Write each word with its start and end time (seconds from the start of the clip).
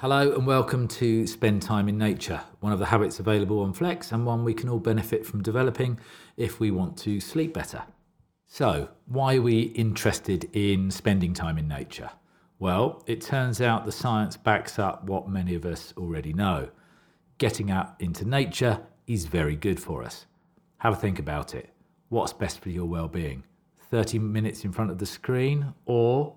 Hello 0.00 0.30
and 0.30 0.46
welcome 0.46 0.86
to 0.86 1.26
Spend 1.26 1.60
Time 1.60 1.88
in 1.88 1.98
Nature, 1.98 2.40
one 2.60 2.72
of 2.72 2.78
the 2.78 2.86
habits 2.86 3.18
available 3.18 3.58
on 3.58 3.72
Flex 3.72 4.12
and 4.12 4.24
one 4.24 4.44
we 4.44 4.54
can 4.54 4.68
all 4.68 4.78
benefit 4.78 5.26
from 5.26 5.42
developing 5.42 5.98
if 6.36 6.60
we 6.60 6.70
want 6.70 6.96
to 6.98 7.18
sleep 7.18 7.52
better. 7.52 7.82
So, 8.46 8.90
why 9.06 9.38
are 9.38 9.42
we 9.42 9.62
interested 9.62 10.48
in 10.52 10.92
spending 10.92 11.34
time 11.34 11.58
in 11.58 11.66
nature? 11.66 12.10
Well, 12.60 13.02
it 13.08 13.20
turns 13.20 13.60
out 13.60 13.86
the 13.86 13.90
science 13.90 14.36
backs 14.36 14.78
up 14.78 15.02
what 15.02 15.28
many 15.28 15.56
of 15.56 15.66
us 15.66 15.92
already 15.96 16.32
know. 16.32 16.68
Getting 17.38 17.72
out 17.72 17.96
into 17.98 18.24
nature 18.24 18.78
is 19.08 19.26
very 19.26 19.56
good 19.56 19.80
for 19.80 20.04
us. 20.04 20.26
Have 20.76 20.92
a 20.92 20.96
think 20.96 21.18
about 21.18 21.56
it. 21.56 21.70
What's 22.08 22.32
best 22.32 22.60
for 22.60 22.70
your 22.70 22.86
well-being? 22.86 23.42
30 23.90 24.20
minutes 24.20 24.64
in 24.64 24.70
front 24.70 24.92
of 24.92 24.98
the 24.98 25.06
screen 25.06 25.74
or 25.86 26.36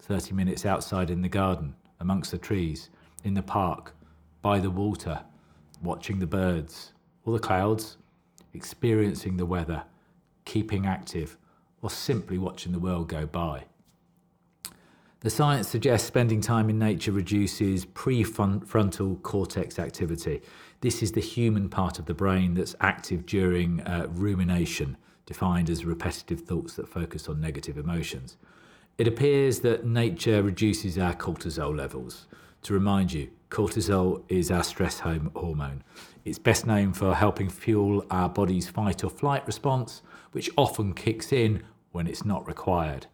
30 0.00 0.34
minutes 0.34 0.66
outside 0.66 1.08
in 1.08 1.22
the 1.22 1.28
garden 1.30 1.74
amongst 2.00 2.32
the 2.32 2.36
trees? 2.38 2.90
In 3.24 3.34
the 3.34 3.42
park, 3.42 3.94
by 4.42 4.58
the 4.58 4.70
water, 4.70 5.20
watching 5.82 6.18
the 6.18 6.26
birds 6.26 6.92
or 7.24 7.32
the 7.32 7.38
clouds, 7.38 7.96
experiencing 8.54 9.36
the 9.36 9.46
weather, 9.46 9.82
keeping 10.44 10.86
active, 10.86 11.36
or 11.82 11.90
simply 11.90 12.38
watching 12.38 12.72
the 12.72 12.78
world 12.78 13.08
go 13.08 13.26
by. 13.26 13.64
The 15.20 15.30
science 15.30 15.68
suggests 15.68 16.06
spending 16.06 16.40
time 16.40 16.70
in 16.70 16.78
nature 16.78 17.10
reduces 17.10 17.84
prefrontal 17.84 19.20
cortex 19.22 19.78
activity. 19.78 20.42
This 20.80 21.02
is 21.02 21.10
the 21.12 21.20
human 21.20 21.68
part 21.68 21.98
of 21.98 22.06
the 22.06 22.14
brain 22.14 22.54
that's 22.54 22.76
active 22.80 23.26
during 23.26 23.80
uh, 23.80 24.06
rumination, 24.10 24.96
defined 25.26 25.70
as 25.70 25.84
repetitive 25.84 26.42
thoughts 26.42 26.74
that 26.74 26.88
focus 26.88 27.28
on 27.28 27.40
negative 27.40 27.76
emotions. 27.76 28.36
It 28.96 29.08
appears 29.08 29.60
that 29.60 29.84
nature 29.84 30.40
reduces 30.40 30.96
our 30.96 31.14
cortisol 31.14 31.76
levels, 31.76 32.26
to 32.62 32.74
remind 32.74 33.12
you, 33.12 33.30
cortisol 33.50 34.22
is 34.28 34.50
our 34.50 34.62
stress 34.62 35.00
hormone. 35.00 35.82
It's 36.24 36.38
best 36.38 36.66
known 36.66 36.92
for 36.92 37.14
helping 37.14 37.48
fuel 37.48 38.04
our 38.10 38.28
body's 38.28 38.68
fight 38.68 39.04
or 39.04 39.10
flight 39.10 39.46
response, 39.46 40.02
which 40.32 40.50
often 40.56 40.92
kicks 40.92 41.32
in 41.32 41.62
when 41.92 42.06
it's 42.06 42.24
not 42.24 42.46
required. 42.46 43.06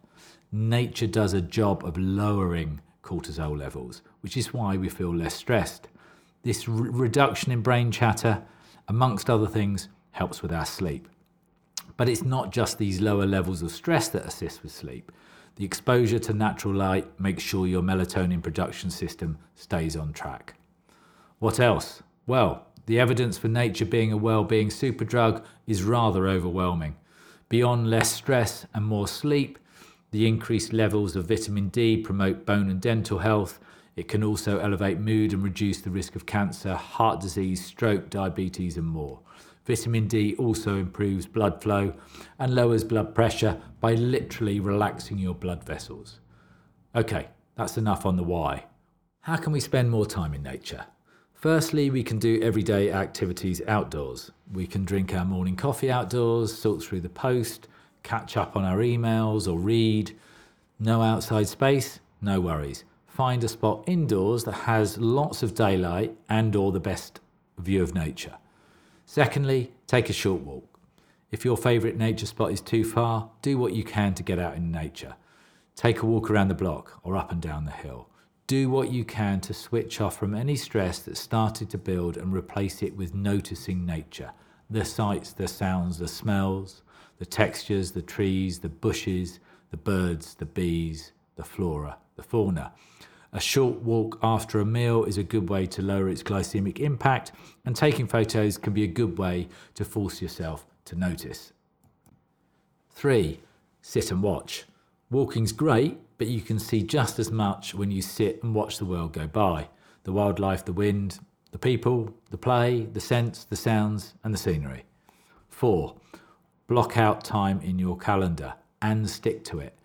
Nature 0.51 1.07
does 1.07 1.33
a 1.33 1.41
job 1.41 1.85
of 1.85 1.97
lowering 1.97 2.81
cortisol 3.03 3.57
levels, 3.57 4.01
which 4.21 4.35
is 4.35 4.53
why 4.53 4.75
we 4.75 4.89
feel 4.89 5.15
less 5.15 5.35
stressed. 5.35 5.87
This 6.43 6.67
re- 6.67 6.89
reduction 6.89 7.51
in 7.51 7.61
brain 7.61 7.91
chatter, 7.91 8.43
amongst 8.87 9.29
other 9.29 9.47
things, 9.47 9.89
helps 10.11 10.41
with 10.41 10.51
our 10.51 10.65
sleep. 10.65 11.07
But 11.97 12.09
it's 12.09 12.23
not 12.23 12.51
just 12.51 12.77
these 12.77 13.01
lower 13.01 13.25
levels 13.25 13.61
of 13.61 13.71
stress 13.71 14.09
that 14.09 14.25
assist 14.25 14.63
with 14.63 14.71
sleep. 14.71 15.11
The 15.55 15.65
exposure 15.65 16.19
to 16.19 16.33
natural 16.33 16.73
light 16.73 17.19
makes 17.19 17.41
sure 17.41 17.65
your 17.65 17.81
melatonin 17.81 18.43
production 18.43 18.89
system 18.89 19.37
stays 19.55 19.95
on 19.95 20.11
track. 20.11 20.55
What 21.39 21.59
else? 21.59 22.03
Well, 22.27 22.67
the 22.87 22.99
evidence 22.99 23.37
for 23.37 23.47
nature 23.47 23.85
being 23.85 24.11
a 24.11 24.17
well-being 24.17 24.69
superdrug 24.69 25.43
is 25.65 25.83
rather 25.83 26.27
overwhelming. 26.27 26.97
Beyond 27.47 27.89
less 27.89 28.11
stress 28.11 28.65
and 28.73 28.85
more 28.85 29.07
sleep, 29.07 29.57
the 30.11 30.27
increased 30.27 30.73
levels 30.73 31.15
of 31.15 31.27
vitamin 31.27 31.69
D 31.69 31.97
promote 31.97 32.45
bone 32.45 32.69
and 32.69 32.81
dental 32.81 33.19
health. 33.19 33.59
It 33.95 34.07
can 34.07 34.23
also 34.23 34.59
elevate 34.59 34.99
mood 34.99 35.31
and 35.31 35.41
reduce 35.41 35.79
the 35.79 35.89
risk 35.89 36.15
of 36.15 36.25
cancer, 36.25 36.75
heart 36.75 37.21
disease, 37.21 37.63
stroke, 37.63 38.09
diabetes, 38.09 38.75
and 38.77 38.87
more. 38.87 39.19
Vitamin 39.65 40.07
D 40.07 40.35
also 40.37 40.77
improves 40.77 41.25
blood 41.25 41.61
flow 41.61 41.93
and 42.37 42.53
lowers 42.53 42.83
blood 42.83 43.15
pressure 43.15 43.59
by 43.79 43.95
literally 43.95 44.59
relaxing 44.59 45.17
your 45.17 45.33
blood 45.33 45.63
vessels. 45.63 46.19
Okay, 46.95 47.29
that's 47.55 47.77
enough 47.77 48.05
on 48.05 48.15
the 48.15 48.23
why. 48.23 48.65
How 49.21 49.37
can 49.37 49.51
we 49.51 49.59
spend 49.59 49.89
more 49.89 50.05
time 50.05 50.35
in 50.35 50.43
nature? 50.43 50.85
Firstly, 51.33 51.89
we 51.89 52.03
can 52.03 52.19
do 52.19 52.41
everyday 52.41 52.91
activities 52.91 53.61
outdoors. 53.67 54.31
We 54.53 54.67
can 54.67 54.85
drink 54.85 55.13
our 55.13 55.25
morning 55.25 55.55
coffee 55.55 55.91
outdoors, 55.91 56.55
sort 56.55 56.83
through 56.83 57.01
the 57.01 57.09
post, 57.09 57.67
catch 58.03 58.37
up 58.37 58.55
on 58.55 58.63
our 58.63 58.77
emails 58.77 59.51
or 59.51 59.57
read. 59.57 60.15
No 60.79 61.01
outside 61.01 61.47
space? 61.47 61.99
No 62.21 62.39
worries. 62.39 62.83
Find 63.07 63.43
a 63.43 63.47
spot 63.47 63.83
indoors 63.87 64.43
that 64.43 64.53
has 64.53 64.97
lots 64.99 65.41
of 65.41 65.55
daylight 65.55 66.15
and 66.29 66.55
or 66.55 66.71
the 66.71 66.79
best 66.79 67.19
view 67.57 67.81
of 67.81 67.95
nature. 67.95 68.35
Secondly, 69.15 69.71
take 69.87 70.09
a 70.09 70.13
short 70.13 70.41
walk. 70.41 70.77
If 71.31 71.45
your 71.45 71.55
favourite 71.55 71.95
nature 71.95 72.25
spot 72.25 72.51
is 72.51 72.59
too 72.59 72.83
far, 72.83 73.29
do 73.41 73.57
what 73.57 73.71
you 73.71 73.81
can 73.81 74.13
to 74.15 74.23
get 74.23 74.39
out 74.39 74.57
in 74.57 74.73
nature. 74.73 75.15
Take 75.77 76.01
a 76.01 76.05
walk 76.05 76.29
around 76.29 76.49
the 76.49 76.53
block 76.53 76.99
or 77.01 77.15
up 77.15 77.31
and 77.31 77.41
down 77.41 77.63
the 77.63 77.71
hill. 77.71 78.09
Do 78.45 78.69
what 78.69 78.91
you 78.91 79.05
can 79.05 79.39
to 79.39 79.53
switch 79.53 80.01
off 80.01 80.17
from 80.17 80.35
any 80.35 80.57
stress 80.57 80.99
that 80.99 81.15
started 81.15 81.69
to 81.69 81.77
build 81.77 82.17
and 82.17 82.33
replace 82.33 82.83
it 82.83 82.97
with 82.97 83.15
noticing 83.15 83.85
nature 83.85 84.33
the 84.69 84.83
sights, 84.83 85.31
the 85.31 85.47
sounds, 85.47 85.97
the 85.97 86.09
smells, 86.09 86.81
the 87.17 87.25
textures, 87.25 87.93
the 87.93 88.01
trees, 88.01 88.59
the 88.59 88.67
bushes, 88.67 89.39
the 89.71 89.77
birds, 89.77 90.33
the 90.33 90.45
bees, 90.45 91.13
the 91.37 91.43
flora, 91.45 91.95
the 92.17 92.23
fauna. 92.23 92.73
A 93.35 93.41
short 93.41 93.81
walk 93.81 94.17
after 94.23 94.61
a 94.61 94.65
meal 94.65 95.03
is 95.03 95.17
a 95.17 95.23
good 95.23 95.49
way 95.49 95.65
to 95.65 95.81
lower 95.81 96.07
its 96.07 96.23
glycemic 96.23 96.79
impact, 96.79 97.33
and 97.65 97.75
taking 97.75 98.07
photos 98.07 98.57
can 98.57 98.71
be 98.71 98.85
a 98.85 98.87
good 98.87 99.17
way 99.17 99.49
to 99.73 99.83
force 99.83 100.21
yourself 100.21 100.65
to 100.85 100.95
notice. 100.95 101.51
Three, 102.91 103.41
sit 103.81 104.09
and 104.09 104.23
watch. 104.23 104.63
Walking's 105.11 105.51
great, 105.51 105.99
but 106.17 106.27
you 106.27 106.39
can 106.39 106.59
see 106.59 106.81
just 106.81 107.19
as 107.19 107.29
much 107.29 107.75
when 107.75 107.91
you 107.91 108.01
sit 108.01 108.41
and 108.41 108.55
watch 108.55 108.77
the 108.77 108.85
world 108.85 109.11
go 109.11 109.27
by 109.27 109.67
the 110.05 110.13
wildlife, 110.13 110.63
the 110.63 110.71
wind, 110.71 111.19
the 111.51 111.59
people, 111.59 112.13
the 112.29 112.37
play, 112.37 112.85
the 112.93 113.01
scents, 113.01 113.43
the 113.43 113.57
sounds, 113.57 114.13
and 114.23 114.33
the 114.33 114.37
scenery. 114.37 114.85
Four, 115.49 115.95
block 116.67 116.95
out 116.95 117.25
time 117.25 117.59
in 117.59 117.79
your 117.79 117.97
calendar 117.97 118.53
and 118.81 119.09
stick 119.09 119.43
to 119.43 119.59
it. 119.59 119.77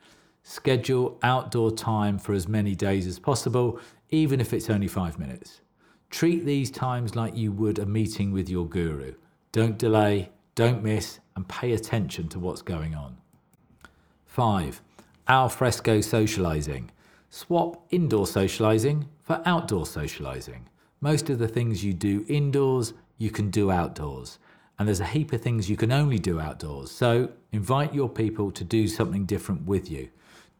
Schedule 0.50 1.16
outdoor 1.22 1.70
time 1.70 2.18
for 2.18 2.32
as 2.32 2.48
many 2.48 2.74
days 2.74 3.06
as 3.06 3.20
possible, 3.20 3.78
even 4.08 4.40
if 4.40 4.52
it's 4.52 4.68
only 4.68 4.88
five 4.88 5.16
minutes. 5.16 5.60
Treat 6.10 6.44
these 6.44 6.72
times 6.72 7.14
like 7.14 7.36
you 7.36 7.52
would 7.52 7.78
a 7.78 7.86
meeting 7.86 8.32
with 8.32 8.48
your 8.48 8.66
guru. 8.66 9.14
Don't 9.52 9.78
delay, 9.78 10.30
don't 10.56 10.82
miss, 10.82 11.20
and 11.36 11.46
pay 11.46 11.72
attention 11.72 12.28
to 12.30 12.40
what's 12.40 12.62
going 12.62 12.96
on. 12.96 13.18
5. 14.26 14.82
Al 15.28 15.48
fresco 15.48 16.00
socializing. 16.00 16.90
Swap 17.28 17.86
indoor 17.90 18.26
socializing 18.26 19.06
for 19.22 19.40
outdoor 19.46 19.86
socializing. 19.86 20.68
Most 21.00 21.30
of 21.30 21.38
the 21.38 21.46
things 21.46 21.84
you 21.84 21.92
do 21.92 22.24
indoors, 22.26 22.92
you 23.18 23.30
can 23.30 23.50
do 23.50 23.70
outdoors. 23.70 24.40
And 24.80 24.88
there's 24.88 24.98
a 24.98 25.06
heap 25.06 25.32
of 25.32 25.42
things 25.42 25.70
you 25.70 25.76
can 25.76 25.92
only 25.92 26.18
do 26.18 26.40
outdoors. 26.40 26.90
So 26.90 27.30
invite 27.52 27.94
your 27.94 28.08
people 28.08 28.50
to 28.50 28.64
do 28.64 28.88
something 28.88 29.26
different 29.26 29.64
with 29.64 29.88
you. 29.88 30.08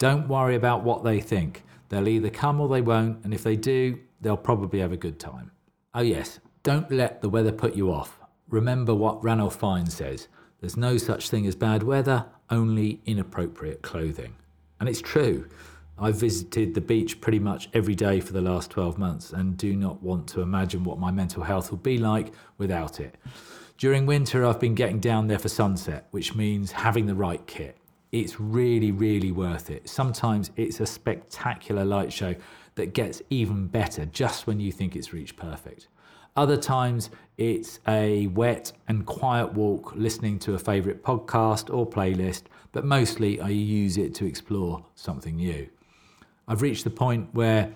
Don't 0.01 0.29
worry 0.29 0.55
about 0.55 0.83
what 0.83 1.05
they 1.05 1.21
think. 1.21 1.63
They'll 1.91 2.09
either 2.09 2.31
come 2.31 2.59
or 2.59 2.69
they 2.69 2.81
won't, 2.81 3.23
and 3.23 3.35
if 3.35 3.43
they 3.43 3.55
do, 3.55 3.99
they'll 4.23 4.35
probably 4.35 4.81
have 4.81 4.93
a 4.93 4.97
good 4.97 5.19
time. 5.19 5.51
Oh, 5.93 6.01
yes, 6.01 6.41
don't 6.63 6.91
let 6.91 7.21
the 7.21 7.29
weather 7.29 7.53
put 7.53 7.77
you 7.77 7.93
off. 7.93 8.19
Remember 8.49 8.95
what 8.95 9.23
Ranulph 9.23 9.61
Fiennes 9.61 9.93
says 9.93 10.29
there's 10.61 10.79
no 10.79 10.97
such 10.97 11.29
thing 11.29 11.47
as 11.47 11.55
bad 11.55 11.83
weather, 11.83 12.25
only 12.49 13.03
inappropriate 13.05 13.83
clothing. 13.83 14.37
And 14.81 14.89
it's 14.89 15.03
true. 15.03 15.47
I've 15.99 16.17
visited 16.17 16.73
the 16.73 16.81
beach 16.81 17.21
pretty 17.21 17.39
much 17.39 17.69
every 17.75 17.95
day 17.95 18.21
for 18.21 18.33
the 18.33 18.41
last 18.41 18.71
12 18.71 18.97
months 18.97 19.35
and 19.35 19.59
do 19.59 19.77
not 19.77 20.03
want 20.03 20.27
to 20.29 20.41
imagine 20.41 20.83
what 20.83 20.99
my 20.99 21.11
mental 21.11 21.43
health 21.43 21.71
will 21.71 21.79
be 21.79 21.99
like 21.99 22.33
without 22.57 23.01
it. 23.01 23.17
During 23.77 24.07
winter, 24.07 24.47
I've 24.47 24.61
been 24.61 24.75
getting 24.75 24.99
down 24.99 25.27
there 25.27 25.39
for 25.39 25.51
sunset, 25.51 26.07
which 26.11 26.35
means 26.35 26.73
having 26.73 27.05
the 27.05 27.15
right 27.15 27.47
kit 27.47 27.77
it's 28.13 28.41
really, 28.41 28.91
really 28.91 29.33
worth 29.33 29.71
it. 29.71 29.89
Sometimes 29.89 30.51
it's 30.57 30.81
a 30.81 30.87
spectacular 30.87 31.85
light 31.85 32.13
show 32.13 32.35
that 32.75 32.93
gets 32.93 33.23
even 33.31 33.67
better 33.67 34.05
just 34.07 34.47
when 34.47 34.61
you 34.61 34.73
think 34.73 34.97
it's 34.97 35.13
reached 35.13 35.37
perfect. 35.37 35.89
Other 36.37 36.57
times 36.57 37.11
it's 37.37 37.81
a 37.87 38.29
wet 38.29 38.73
and 38.89 39.05
quiet 39.05 39.53
walk 39.53 39.93
listening 39.95 40.39
to 40.41 40.55
a 40.55 40.59
favourite 40.59 41.03
podcast 41.03 41.73
or 41.75 41.89
playlist, 41.89 42.45
but 42.73 42.85
mostly 42.85 43.41
I 43.41 43.49
use 43.49 43.97
it 43.97 44.15
to 44.17 44.27
explore 44.27 44.85
something 44.95 45.37
new. 45.37 45.69
I've 46.47 46.63
reached 46.63 46.85
the 46.85 46.91
point 46.91 47.29
where 47.33 47.75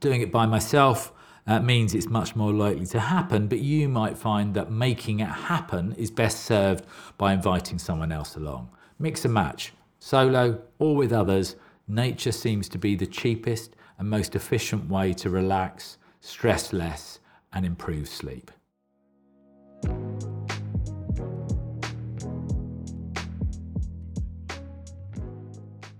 doing 0.00 0.20
it 0.20 0.30
by 0.30 0.46
myself 0.46 1.12
uh, 1.46 1.60
means 1.60 1.94
it's 1.94 2.08
much 2.08 2.36
more 2.36 2.52
likely 2.52 2.86
to 2.86 3.00
happen, 3.00 3.48
but 3.48 3.58
you 3.60 3.88
might 3.88 4.18
find 4.18 4.54
that 4.54 4.70
making 4.70 5.20
it 5.20 5.28
happen 5.28 5.94
is 5.94 6.10
best 6.10 6.44
served 6.44 6.84
by 7.16 7.32
inviting 7.32 7.78
someone 7.78 8.12
else 8.12 8.36
along. 8.36 8.68
Mix 9.00 9.24
and 9.24 9.32
match, 9.32 9.72
solo 10.00 10.60
or 10.80 10.96
with 10.96 11.12
others, 11.12 11.54
nature 11.86 12.32
seems 12.32 12.68
to 12.68 12.78
be 12.78 12.96
the 12.96 13.06
cheapest 13.06 13.76
and 13.96 14.10
most 14.10 14.34
efficient 14.34 14.90
way 14.90 15.12
to 15.12 15.30
relax, 15.30 15.98
stress 16.20 16.72
less, 16.72 17.20
and 17.52 17.64
improve 17.64 18.08
sleep. 18.08 18.50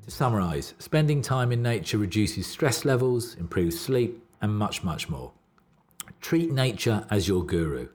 To 0.03 0.11
summarise, 0.11 0.75
spending 0.81 1.23
time 1.23 1.53
in 1.53 1.63
nature 1.63 1.99
reduces 1.99 2.49
stress 2.49 2.85
levels, 2.85 3.37
improves 3.37 3.79
sleep, 3.79 4.25
and 4.41 4.53
much, 4.53 4.83
much 4.83 5.09
more. 5.09 5.31
Treat 6.21 6.51
nature 6.51 7.07
as 7.11 7.29
your 7.29 7.47
guru, 7.47 7.91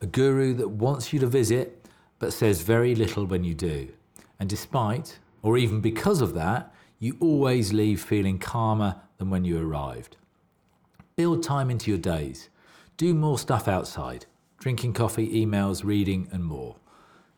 a 0.00 0.06
guru 0.06 0.54
that 0.54 0.70
wants 0.70 1.12
you 1.12 1.20
to 1.20 1.28
visit 1.28 1.86
but 2.18 2.32
says 2.32 2.62
very 2.62 2.96
little 2.96 3.26
when 3.26 3.44
you 3.44 3.54
do. 3.54 3.90
And 4.40 4.48
despite, 4.48 5.20
or 5.42 5.56
even 5.56 5.80
because 5.80 6.20
of 6.20 6.34
that, 6.34 6.74
you 6.98 7.16
always 7.20 7.72
leave 7.72 8.02
feeling 8.02 8.38
calmer 8.38 8.96
than 9.18 9.30
when 9.30 9.44
you 9.44 9.58
arrived. 9.58 10.16
Build 11.14 11.42
time 11.42 11.70
into 11.70 11.90
your 11.90 11.98
days. 12.00 12.48
Do 12.96 13.14
more 13.14 13.38
stuff 13.38 13.68
outside 13.68 14.26
drinking 14.58 14.92
coffee, 14.92 15.46
emails, 15.46 15.84
reading, 15.84 16.28
and 16.32 16.44
more. 16.44 16.76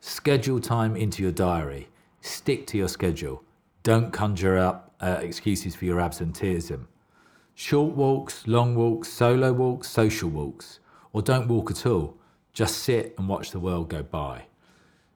Schedule 0.01 0.61
time 0.61 0.97
into 0.97 1.23
your 1.23 1.31
diary. 1.31 1.89
Stick 2.21 2.67
to 2.67 2.77
your 2.77 2.89
schedule. 2.89 3.45
Don't 3.85 4.13
conjure 4.13 4.59
up 4.59 4.93
uh, 5.01 5.19
excuses 5.21 5.77
for 5.77 5.85
your 5.85 6.01
absenteeism. 6.01 6.89
Short 7.55 7.95
walks, 7.95 8.47
long 8.49 8.75
walks, 8.75 9.09
solo 9.09 9.53
walks, 9.53 9.89
social 9.89 10.31
walks, 10.31 10.81
or 11.13 11.23
don't 11.23 11.47
walk 11.47 11.71
at 11.71 11.87
all. 11.87 12.17
Just 12.53 12.79
sit 12.79 13.15
and 13.17 13.29
watch 13.29 13.53
the 13.53 13.61
world 13.61 13.89
go 13.89 14.03
by. 14.03 14.47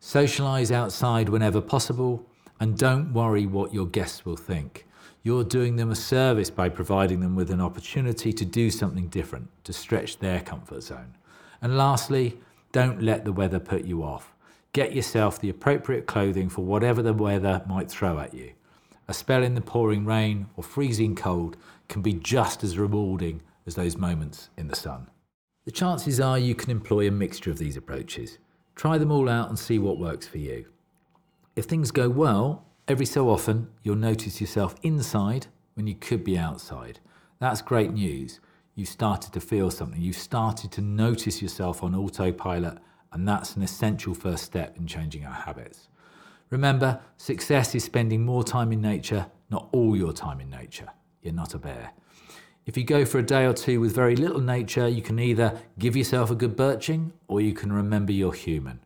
Socialise 0.06 0.70
outside 0.70 1.29
whenever 1.29 1.61
possible, 1.61 2.25
and 2.61 2.79
don't 2.79 3.12
worry 3.12 3.44
what 3.44 3.75
your 3.75 3.87
guests 3.87 4.25
will 4.25 4.37
think. 4.37 4.87
You're 5.25 5.43
doing 5.43 5.75
them 5.75 5.91
a 5.91 5.97
service 5.97 6.49
by 6.49 6.69
providing 6.69 7.19
them 7.19 7.35
with 7.35 7.50
an 7.50 7.61
opportunity 7.61 8.32
to 8.32 8.44
do 8.44 8.70
something 8.70 9.08
different, 9.08 9.49
to 9.64 9.73
stretch 9.73 10.20
their 10.20 10.43
comfort 10.43 10.85
zone. 10.85 11.17
And 11.61 11.76
lastly, 11.76 12.38
don't 12.70 13.03
let 13.03 13.25
the 13.25 13.32
weather 13.32 13.58
put 13.58 13.85
you 13.85 14.05
off. 14.05 14.32
Get 14.73 14.94
yourself 14.94 15.41
the 15.41 15.50
appropriate 15.50 16.06
clothing 16.06 16.50
for 16.50 16.64
whatever 16.64 17.03
the 17.03 17.12
weather 17.12 17.64
might 17.67 17.91
throw 17.91 18.20
at 18.20 18.32
you. 18.32 18.53
A 19.08 19.12
spell 19.12 19.43
in 19.43 19.56
the 19.56 19.61
pouring 19.61 20.05
rain 20.05 20.47
or 20.56 20.62
freezing 20.62 21.17
cold 21.17 21.56
can 21.88 22.00
be 22.00 22.12
just 22.12 22.62
as 22.62 22.79
rewarding 22.79 23.43
as 23.67 23.75
those 23.75 23.97
moments 23.97 24.50
in 24.56 24.69
the 24.69 24.76
sun. 24.76 25.08
The 25.64 25.73
chances 25.73 26.20
are 26.20 26.38
you 26.38 26.55
can 26.55 26.70
employ 26.70 27.08
a 27.08 27.11
mixture 27.11 27.50
of 27.50 27.58
these 27.58 27.76
approaches. 27.76 28.38
Try 28.76 28.99
them 28.99 29.11
all 29.11 29.28
out 29.28 29.49
and 29.49 29.58
see 29.58 29.78
what 29.78 29.99
works 29.99 30.28
for 30.28 30.38
you. 30.38 30.67
If 31.56 31.64
things 31.64 31.90
go 31.90 32.08
well, 32.08 32.67
every 32.87 33.06
so 33.06 33.31
often 33.31 33.69
you'll 33.82 33.96
notice 33.96 34.40
yourself 34.40 34.76
inside 34.82 35.46
when 35.75 35.87
you 35.87 35.94
could 35.94 36.23
be 36.23 36.38
outside. 36.38 37.00
That's 37.40 37.62
great 37.62 37.93
news 37.93 38.38
you've 38.75 38.88
started 38.88 39.32
to 39.32 39.40
feel 39.40 39.70
something. 39.70 40.00
You've 40.00 40.17
started 40.17 40.70
to 40.73 40.82
notice 40.82 41.40
yourself 41.40 41.82
on 41.82 41.94
autopilot, 41.94 42.78
and 43.12 43.26
that's 43.26 43.56
an 43.56 43.62
essential 43.62 44.14
first 44.14 44.44
step 44.44 44.76
in 44.76 44.87
changing 44.87 45.25
our 45.25 45.32
habits. 45.32 45.88
Remember, 46.50 47.00
success 47.17 47.75
is 47.75 47.82
spending 47.82 48.25
more 48.25 48.44
time 48.44 48.70
in 48.72 48.81
nature, 48.82 49.26
not 49.50 49.69
all 49.72 49.96
your 49.96 50.12
time 50.12 50.40
in 50.40 50.50
nature. 50.50 50.88
You're 51.22 51.32
not 51.32 51.55
a 51.55 51.58
bear. 51.58 51.93
If 52.66 52.76
you 52.76 52.82
go 52.82 53.04
for 53.04 53.20
a 53.20 53.22
day 53.22 53.44
or 53.44 53.52
two 53.52 53.80
with 53.80 53.94
very 53.94 54.16
little 54.16 54.40
nature, 54.40 54.88
you 54.88 55.00
can 55.00 55.20
either 55.20 55.56
give 55.78 55.94
yourself 55.94 56.32
a 56.32 56.34
good 56.34 56.56
birching 56.56 57.12
or 57.28 57.40
you 57.40 57.52
can 57.52 57.72
remember 57.72 58.10
you're 58.10 58.32
human. 58.32 58.80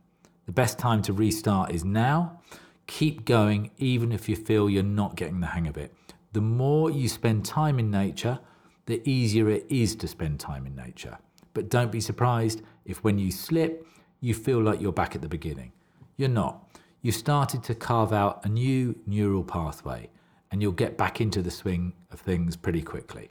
The 0.45 0.53
best 0.53 0.79
time 0.79 1.01
to 1.03 1.15
restart 1.15 1.73
is 1.73 1.83
now. 1.83 2.43
Keep 2.87 3.25
going 3.25 3.71
even 3.79 4.13
if 4.13 4.29
you 4.29 4.37
feel 4.37 4.69
you're 4.69 4.83
not 4.83 5.17
getting 5.17 5.41
the 5.41 5.47
hang 5.47 5.67
of 5.67 5.79
it. 5.79 5.95
The 6.33 6.43
more 6.43 6.91
you 6.91 7.09
spend 7.09 7.47
time 7.47 7.79
in 7.79 7.91
nature, 7.91 8.39
the 8.85 9.01
easier 9.09 9.49
it 9.49 9.65
is 9.71 9.97
to 9.97 10.07
spend 10.07 10.41
time 10.41 10.67
in 10.67 10.77
nature. 10.77 11.17
But 11.55 11.71
don't 11.71 11.91
be 11.91 12.03
surprised 12.03 12.61
if 12.85 13.03
when 13.03 13.19
you 13.19 13.31
slip, 13.31 13.87
you 14.21 14.35
feel 14.35 14.61
like 14.61 14.83
you're 14.83 14.93
back 14.93 15.15
at 15.15 15.23
the 15.23 15.29
beginning. 15.29 15.73
You're 16.19 16.29
not. 16.29 16.69
You've 17.01 17.15
started 17.15 17.63
to 17.65 17.75
carve 17.75 18.13
out 18.13 18.45
a 18.45 18.49
new 18.51 19.01
neural 19.07 19.43
pathway 19.43 20.11
and 20.51 20.61
you'll 20.61 20.73
get 20.73 20.99
back 20.99 21.23
into 21.23 21.41
the 21.41 21.51
swing 21.51 21.95
of 22.11 22.21
things 22.21 22.57
pretty 22.57 22.83
quickly. 22.83 23.31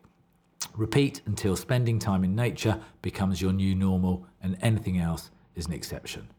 Repeat 0.79 1.21
until 1.25 1.57
spending 1.57 1.99
time 1.99 2.23
in 2.23 2.37
nature 2.37 2.79
becomes 3.01 3.41
your 3.41 3.51
new 3.51 3.75
normal 3.75 4.25
and 4.41 4.57
anything 4.61 4.97
else 4.97 5.29
is 5.53 5.65
an 5.65 5.73
exception. 5.73 6.29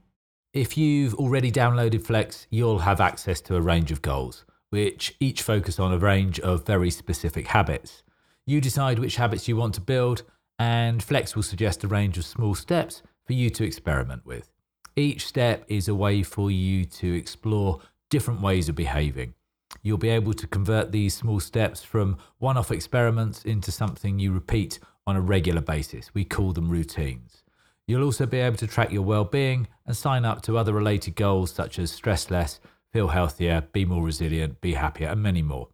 If 0.55 0.79
you've 0.79 1.13
already 1.17 1.53
downloaded 1.53 2.03
Flex, 2.07 2.47
you'll 2.49 2.79
have 2.79 3.03
access 3.03 3.43
to 3.43 3.57
a 3.57 3.61
range 3.61 3.93
of 3.93 4.01
goals, 4.01 4.47
which 4.71 5.15
each 5.21 5.43
focus 5.43 5.79
on 5.79 5.93
a 5.93 5.99
range 5.99 6.41
of 6.41 6.65
very 6.65 6.91
specific 6.91 7.49
habits. 7.49 8.03
You 8.47 8.63
decide 8.63 8.99
which 8.99 9.17
habits 9.17 9.47
you 9.47 9.57
want 9.57 9.75
to 9.75 9.83
build, 9.83 10.23
and 10.59 11.03
Flex 11.03 11.37
will 11.37 11.43
suggest 11.43 11.85
a 11.85 11.89
range 11.89 12.17
of 12.17 12.25
small 12.25 12.55
steps 12.55 13.03
for 13.27 13.35
you 13.35 13.51
to 13.51 13.65
experiment 13.65 14.25
with. 14.25 14.51
Each 14.97 15.27
step 15.27 15.67
is 15.69 15.87
a 15.87 15.95
way 15.95 16.23
for 16.23 16.51
you 16.51 16.87
to 16.87 17.13
explore 17.13 17.81
different 18.09 18.41
ways 18.41 18.71
of 18.71 18.75
behaving. 18.75 19.35
You'll 19.83 19.99
be 19.99 20.09
able 20.11 20.35
to 20.35 20.47
convert 20.47 20.93
these 20.93 21.15
small 21.15 21.41
steps 21.41 21.83
from 21.83 22.19
one 22.39 22.57
off 22.57 22.71
experiments 22.71 23.45
into 23.45 23.73
something 23.73 24.19
you 24.19 24.33
repeat 24.33 24.79
on 25.07 25.17
a 25.17 25.21
regular 25.21 25.61
basis. 25.61 26.13
We 26.15 26.25
call 26.25 26.53
them 26.53 26.69
routines. 26.69 27.43
You'll 27.87 28.05
also 28.05 28.27
be 28.27 28.39
able 28.39 28.57
to 28.59 28.67
track 28.67 28.93
your 28.93 29.03
well 29.03 29.25
being 29.25 29.69
and 29.87 29.97
sign 29.97 30.25
up 30.25 30.43
to 30.43 30.57
other 30.57 30.73
related 30.73 31.17
goals 31.17 31.51
such 31.51 31.79
as 31.79 31.91
stress 31.91 32.31
less, 32.31 32.61
feel 32.93 33.09
healthier, 33.09 33.63
be 33.73 33.85
more 33.85 34.05
resilient, 34.05 34.61
be 34.61 34.75
happier, 34.75 35.09
and 35.09 35.23
many 35.23 35.43
more. 35.43 35.69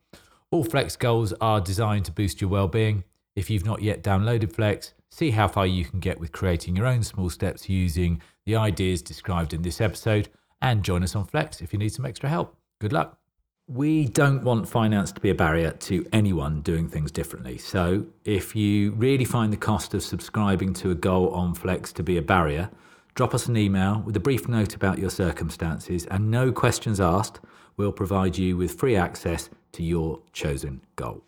All 0.50 0.64
Flex 0.64 0.96
goals 0.96 1.34
are 1.40 1.60
designed 1.60 2.04
to 2.06 2.12
boost 2.12 2.40
your 2.40 2.48
well-being. 2.48 3.04
If 3.34 3.50
you've 3.50 3.66
not 3.66 3.82
yet 3.82 4.02
downloaded 4.02 4.52
Flex, 4.52 4.94
see 5.10 5.32
how 5.32 5.48
far 5.48 5.66
you 5.66 5.84
can 5.84 6.00
get 6.00 6.18
with 6.18 6.32
creating 6.32 6.76
your 6.76 6.86
own 6.86 7.02
small 7.02 7.28
steps 7.28 7.68
using 7.68 8.22
the 8.46 8.56
ideas 8.56 9.02
described 9.02 9.52
in 9.52 9.62
this 9.62 9.80
episode 9.80 10.28
and 10.62 10.82
join 10.82 11.02
us 11.02 11.14
on 11.16 11.26
Flex 11.26 11.60
if 11.60 11.72
you 11.72 11.78
need 11.78 11.92
some 11.92 12.06
extra 12.06 12.30
help. 12.30 12.56
Good 12.78 12.92
luck. 12.92 13.18
We 13.68 14.06
don't 14.06 14.44
want 14.44 14.68
finance 14.68 15.10
to 15.10 15.20
be 15.20 15.30
a 15.30 15.34
barrier 15.34 15.72
to 15.72 16.06
anyone 16.12 16.60
doing 16.60 16.88
things 16.88 17.10
differently. 17.10 17.58
So, 17.58 18.06
if 18.24 18.54
you 18.54 18.92
really 18.92 19.24
find 19.24 19.52
the 19.52 19.56
cost 19.56 19.92
of 19.92 20.04
subscribing 20.04 20.72
to 20.74 20.92
a 20.92 20.94
goal 20.94 21.30
on 21.30 21.52
Flex 21.52 21.92
to 21.94 22.04
be 22.04 22.16
a 22.16 22.22
barrier, 22.22 22.70
drop 23.16 23.34
us 23.34 23.46
an 23.46 23.56
email 23.56 24.04
with 24.06 24.14
a 24.14 24.20
brief 24.20 24.46
note 24.46 24.76
about 24.76 25.00
your 25.00 25.10
circumstances 25.10 26.06
and 26.06 26.30
no 26.30 26.52
questions 26.52 27.00
asked. 27.00 27.40
We'll 27.76 27.90
provide 27.90 28.38
you 28.38 28.56
with 28.56 28.78
free 28.78 28.94
access 28.94 29.50
to 29.72 29.82
your 29.82 30.20
chosen 30.32 30.82
goal. 30.94 31.24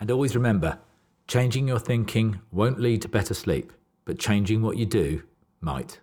And 0.00 0.10
always 0.10 0.34
remember 0.34 0.80
changing 1.28 1.68
your 1.68 1.78
thinking 1.78 2.40
won't 2.50 2.80
lead 2.80 3.00
to 3.02 3.08
better 3.08 3.32
sleep, 3.32 3.72
but 4.04 4.18
changing 4.18 4.60
what 4.60 4.76
you 4.76 4.86
do 4.86 5.22
might. 5.60 6.00